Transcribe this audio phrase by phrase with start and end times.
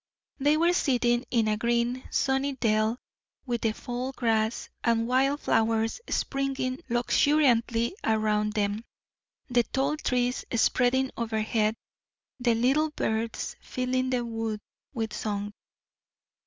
[0.39, 2.97] They were sitting in a green, sunny dell,
[3.45, 8.83] with the fall grass and wild flowers springing luxuriantly around them,
[9.47, 11.75] the tall trees spreading overhead,
[12.39, 14.59] the little birds filling the wood
[14.91, 15.53] with song.